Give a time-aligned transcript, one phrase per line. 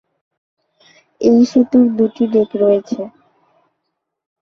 [1.21, 3.01] এই সেতুর দুটি ডেক রয়েছে।